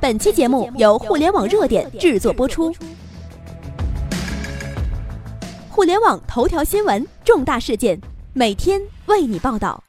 [0.00, 2.74] 本期节目由互联网热点制作播出。
[5.68, 8.00] 互联网头条新闻，重大事件，
[8.32, 9.84] 每天为你报道。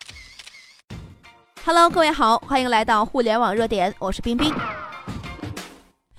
[1.64, 4.54] Hello，各位好，欢迎来到互联网热点，我是冰冰。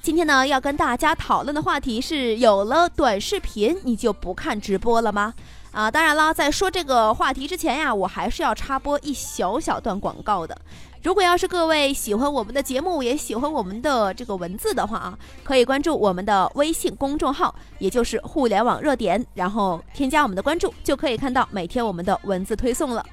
[0.01, 5.35] 今天呢，要跟大家讨论的话题是：有了短视频，你就不看直播了吗？
[5.73, 10.57] 啊，当然了，在说这个话题之前呀，我还是要插播一小小段广告的。
[11.03, 23.05] 如果要是各位喜欢我们的节目，也喜欢我们的这个文字的话啊，可以关注我们的微信公众号，也就是互联网热点，然后添加我们的关注，就可以看到每天我们的文字推送了。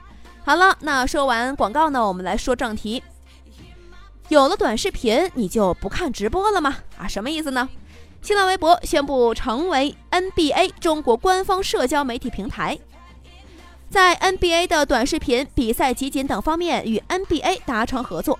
[0.43, 3.01] 好了，那说完广告呢，我们来说正题。
[4.27, 6.75] 有了短视频，你就不看直播了吗？
[6.97, 7.67] 啊，什么意思呢？
[8.21, 12.77] 新浪微博宣布成为 NBA 中国官方社交媒体平台。
[13.89, 18.37] 在 NBA 的短视频、比赛集锦等方面与 NBA 达成合作，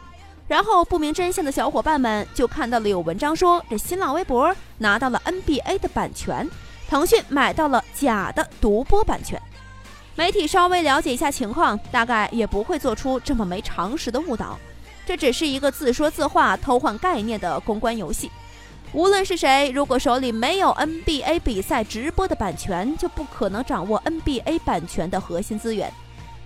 [0.48, 6.48] 然后不明真相的小伙伴们就看到了有文章说，这新浪微博拿到了 NBA 的版权，
[6.88, 9.42] 腾讯买到了假的独播版权。
[10.16, 14.60] 媒体稍微了解一下情况，大概也不会做出这么没常识的误导。
[15.06, 18.30] 这只是一个自说自话、偷换概念的公关游戏。
[18.92, 25.94] 无论是谁，如果手里没有 NBA 比赛直播的版权，就不可能掌握 NBA 版权的核心资源。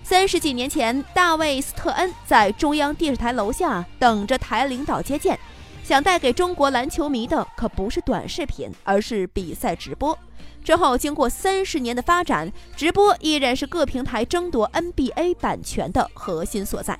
[0.02, 5.38] 三十几年前，大卫·斯特恩在中央电视台楼下等着台领导接见，
[5.82, 10.16] 想带给中国篮球迷的可不是短视频，而是比赛直播。
[10.62, 16.98] 之后，经过三十年的发展，直播依然是各平台争夺 NBA 版权的核心所在。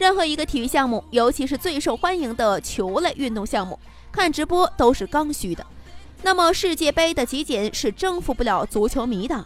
[0.00, 3.78] 任何一个体育项目，尤其是最受欢迎的球类运动项目，
[4.10, 5.66] 看直播都是刚需的。
[6.22, 9.44] 那么世界杯的集锦是征服不了足球迷的。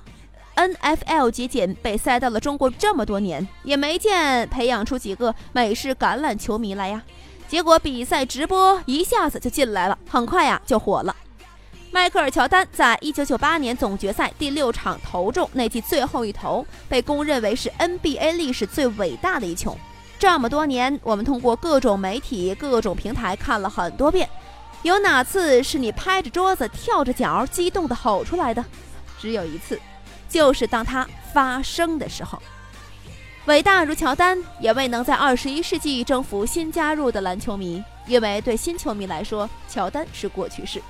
[0.55, 7.03] NFL 集锦被塞到了中国这么多年，也没见培养出几个美式橄榄球迷来呀。
[7.49, 11.17] 结果比赛直播一下子就进来了，很快呀就火了。
[11.91, 19.77] 迈克尔·乔丹在一九九八年总决赛第六场投中那记最后一投，被公认为是 NBA 历史最伟大的一球。
[20.19, 24.29] 这么多年，我们通过各种媒体、各种平台看了很多遍，
[24.83, 28.65] 有哪次是你拍着桌子、跳着脚、激动地吼出来的？
[29.19, 29.79] 只有一次，
[30.29, 32.41] 就是当它发生的时候。
[33.47, 40.81] 伟大如乔丹，也未能在二十一世纪征服新加入的篮球迷，因为对新球迷来说，乔丹是过去式。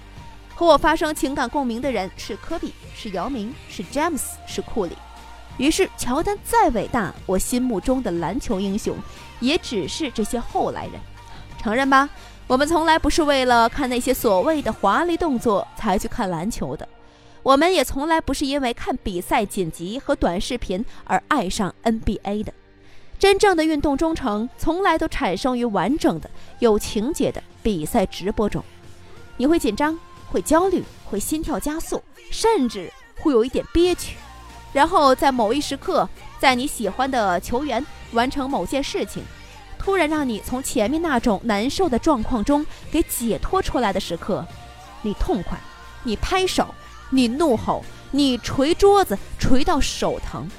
[0.54, 4.96] 和我发生情感共鸣的人是科比，是姚明，是詹姆斯，是库里。
[5.56, 8.96] 于是，乔丹再伟大，我心目中的篮球英雄，
[9.40, 10.94] 也只是这些后来人。
[11.62, 12.08] 承认吧，
[12.46, 16.86] 我们从来不是为了看那些所谓的华丽动作才去看篮球的，
[17.42, 22.52] 我们也从来不是因为看比赛剪辑和短视频而爱上 NBA 的。
[23.16, 26.28] 真正的运动忠诚，从来都产生于完整的、
[26.58, 28.62] 有情节的比赛直播中。
[29.36, 29.98] 你会紧张，
[30.30, 34.16] 会焦虑，会心跳加速，甚至会有一点憋屈。
[34.74, 36.06] 然后在某一时刻，
[36.38, 39.22] 在你喜欢的球员完成某件事情，
[39.78, 44.44] 突然让你从前面那种难受的状况中给解脱出来的时刻，
[45.02, 45.56] 你痛快，
[46.02, 46.74] 你拍手，
[47.10, 50.50] 你怒吼，你捶桌子捶到手疼，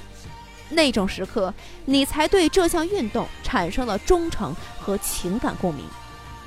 [0.70, 5.84] 那种时刻，你才对这项运动产生了忠诚和情感共鸣。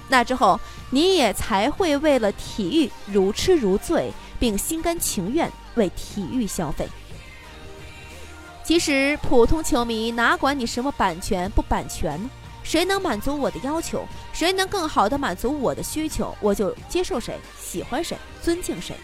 [0.08, 0.58] 那之后，
[0.88, 6.88] 你也才会为了体育如痴如醉，并心甘情愿为体育消费。
[8.68, 12.28] 其实，普通球迷哪管你什么版权不版权呢？
[12.62, 18.94] 谁能满足我的要求，谁能更好的满足我的需求，我就接受谁，喜欢谁，尊敬谁。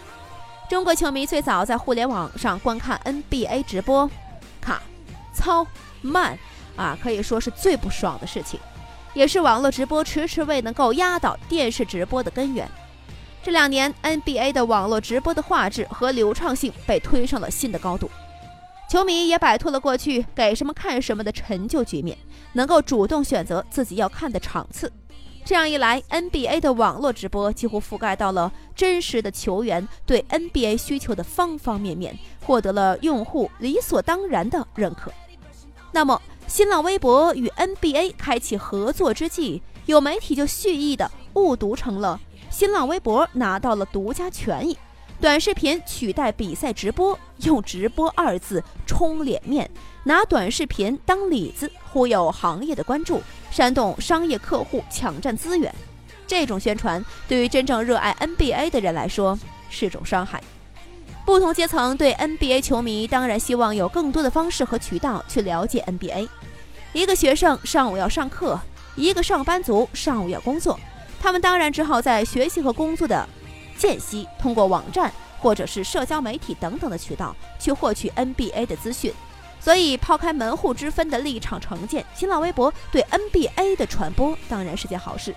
[0.69, 4.07] 中国球迷最早在互联网上观看 NBA 直播，
[4.61, 4.83] 卡、
[5.33, 5.65] 糙、
[6.03, 6.37] 慢
[6.75, 8.59] 啊，可以说是最不爽的事情，
[9.15, 12.69] 也是网络直播迟迟未能够压倒电视直播的根源。
[13.41, 18.07] 这两年，NBA 的网络直播的画质和流畅性被推上了新的高度。
[18.87, 22.17] 球迷也摆脱了过去给什么看什么的陈旧局面，
[22.53, 24.91] 能够主动选择自己要看的场次。
[25.43, 35.11] 这样一来，NBA 的网络直播几乎覆盖到了真实的球员对 NBA 需求的方方面面，获得了用户理所当然的认可。
[35.91, 44.77] 那么，新浪微博与 NBA 开启合作之际，有媒体就蓄意的误读成了新浪微博拿到了独家权益。
[45.21, 49.69] 短视频取代比赛直播，用“直播”二字充脸面，
[50.03, 55.73] 拿短视频当里子忽悠行业的关注，煽动商业客户抢占资源。
[56.27, 59.39] 这种宣传对于真正热爱 NBA 的人来说
[59.69, 60.43] 是种伤害。
[61.25, 66.27] 不同阶层对 NBA 球迷当然希望有更多的方式和渠道去了解 NBA。
[66.93, 68.59] 一个学生上午要上课，
[68.95, 70.79] 一个上班族上午要工作，
[71.19, 73.27] 他们当然只好在学习和工作的
[73.77, 79.13] 间隙，通过网站或者是社交媒体等等的渠道去获取 NBA 的资讯。
[79.59, 85.33] 所以，抛开门户之分的立场成见，新浪微博对 NBA 的传播当然是件好事。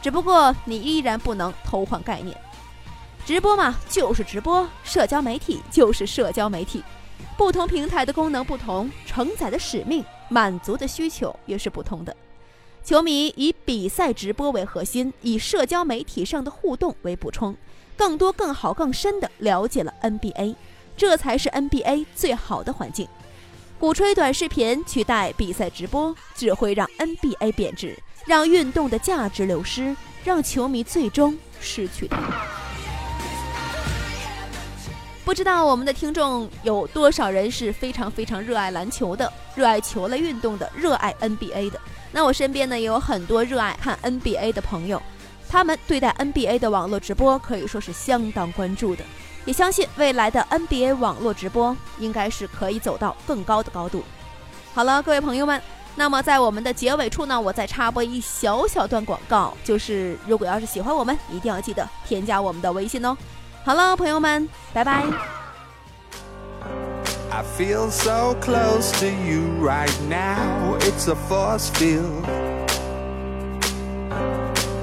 [0.00, 2.34] 只不过，你依然不能偷换概念。
[3.26, 6.82] 直播嘛，就是直播；社交媒体就是社交媒体。
[7.36, 12.16] 不同平台的功能不同，承载的使命、满足的需求也是不同的。
[12.82, 17.54] 球迷以比赛直播为核心，以社交媒体上的互动为补充，
[17.96, 20.54] 更多、更好、更深的了解了 NBA，
[20.96, 23.08] 这才是 NBA 最好的环境。
[23.78, 29.94] 鼓吹短视频取代比赛直播，只会让 NBA 贬值，让运动的价值流失，
[30.24, 32.18] 让球迷最终失去它。
[35.24, 41.80] 不知道我们的听众有多少人是非常非常热爱篮球的，热爱球类运动的，热爱 NBA 的。
[42.12, 45.02] 那我身边呢也有很多热爱看 NBA 的朋友，
[45.48, 49.04] 他们对待 NBA 的网络直播可以说是相当关注的，
[49.44, 54.02] 也相信未来的 NBA 网络直播应该是可以走到更高的高度。
[54.74, 55.62] 好了，各位朋友们，
[55.94, 63.16] 那么在我们的结尾处呢，我再插播一小小段广告，就是如果要是喜欢我们，一定要记得添加我们的微信哦。
[63.64, 65.04] 好了，朋友们，拜拜。
[67.30, 72.45] I feel so close to you right now, it's a force field.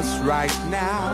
[0.00, 1.09] Us right now.